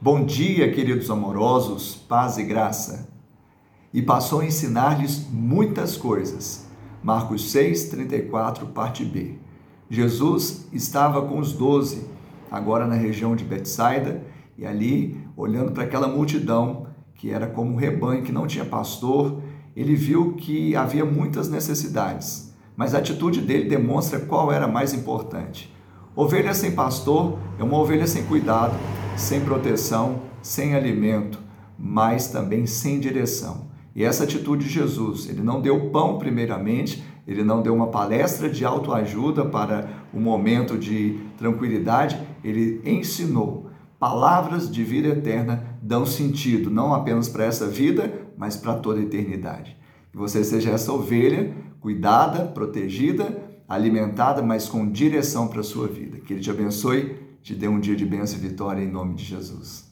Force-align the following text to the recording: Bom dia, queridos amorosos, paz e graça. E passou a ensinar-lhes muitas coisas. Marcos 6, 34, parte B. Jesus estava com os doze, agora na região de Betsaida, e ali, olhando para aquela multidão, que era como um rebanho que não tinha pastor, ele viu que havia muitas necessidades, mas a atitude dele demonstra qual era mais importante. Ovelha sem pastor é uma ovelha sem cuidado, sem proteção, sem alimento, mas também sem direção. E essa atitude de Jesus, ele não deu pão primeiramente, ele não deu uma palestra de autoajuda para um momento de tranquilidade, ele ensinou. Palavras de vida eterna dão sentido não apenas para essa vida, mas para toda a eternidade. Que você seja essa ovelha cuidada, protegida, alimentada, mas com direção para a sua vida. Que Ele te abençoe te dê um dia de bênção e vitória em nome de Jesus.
Bom 0.00 0.24
dia, 0.24 0.72
queridos 0.72 1.10
amorosos, 1.10 1.96
paz 1.96 2.38
e 2.38 2.44
graça. 2.44 3.08
E 3.92 4.00
passou 4.00 4.42
a 4.42 4.46
ensinar-lhes 4.46 5.26
muitas 5.28 5.96
coisas. 5.96 6.68
Marcos 7.02 7.50
6, 7.50 7.86
34, 7.86 8.66
parte 8.66 9.04
B. 9.04 9.34
Jesus 9.90 10.68
estava 10.72 11.20
com 11.22 11.40
os 11.40 11.52
doze, 11.52 12.08
agora 12.48 12.86
na 12.86 12.94
região 12.94 13.34
de 13.34 13.42
Betsaida, 13.42 14.22
e 14.56 14.64
ali, 14.64 15.20
olhando 15.36 15.72
para 15.72 15.82
aquela 15.82 16.06
multidão, 16.06 16.86
que 17.16 17.32
era 17.32 17.48
como 17.48 17.72
um 17.72 17.76
rebanho 17.76 18.22
que 18.22 18.30
não 18.30 18.46
tinha 18.46 18.64
pastor, 18.64 19.42
ele 19.74 19.96
viu 19.96 20.34
que 20.34 20.76
havia 20.76 21.04
muitas 21.04 21.48
necessidades, 21.48 22.54
mas 22.76 22.94
a 22.94 22.98
atitude 22.98 23.40
dele 23.40 23.68
demonstra 23.68 24.20
qual 24.20 24.52
era 24.52 24.68
mais 24.68 24.94
importante. 24.94 25.74
Ovelha 26.14 26.54
sem 26.54 26.70
pastor 26.70 27.36
é 27.58 27.64
uma 27.64 27.78
ovelha 27.78 28.06
sem 28.06 28.22
cuidado, 28.22 28.76
sem 29.18 29.40
proteção, 29.40 30.22
sem 30.40 30.74
alimento, 30.74 31.38
mas 31.78 32.28
também 32.28 32.66
sem 32.66 33.00
direção. 33.00 33.68
E 33.94 34.04
essa 34.04 34.24
atitude 34.24 34.64
de 34.64 34.70
Jesus, 34.70 35.28
ele 35.28 35.42
não 35.42 35.60
deu 35.60 35.90
pão 35.90 36.18
primeiramente, 36.18 37.02
ele 37.26 37.42
não 37.42 37.60
deu 37.60 37.74
uma 37.74 37.88
palestra 37.88 38.48
de 38.48 38.64
autoajuda 38.64 39.44
para 39.44 40.06
um 40.14 40.20
momento 40.20 40.78
de 40.78 41.18
tranquilidade, 41.36 42.18
ele 42.44 42.80
ensinou. 42.84 43.68
Palavras 43.98 44.70
de 44.70 44.84
vida 44.84 45.08
eterna 45.08 45.64
dão 45.82 46.06
sentido 46.06 46.70
não 46.70 46.94
apenas 46.94 47.28
para 47.28 47.44
essa 47.44 47.66
vida, 47.66 48.28
mas 48.36 48.56
para 48.56 48.74
toda 48.74 49.00
a 49.00 49.02
eternidade. 49.02 49.76
Que 50.12 50.16
você 50.16 50.44
seja 50.44 50.70
essa 50.70 50.92
ovelha 50.92 51.52
cuidada, 51.80 52.44
protegida, 52.44 53.36
alimentada, 53.68 54.42
mas 54.42 54.68
com 54.68 54.90
direção 54.90 55.48
para 55.48 55.60
a 55.60 55.64
sua 55.64 55.88
vida. 55.88 56.18
Que 56.18 56.32
Ele 56.34 56.40
te 56.40 56.50
abençoe 56.50 57.27
te 57.42 57.54
dê 57.54 57.68
um 57.68 57.80
dia 57.80 57.96
de 57.96 58.04
bênção 58.04 58.38
e 58.38 58.42
vitória 58.42 58.82
em 58.82 58.90
nome 58.90 59.14
de 59.14 59.24
Jesus. 59.24 59.87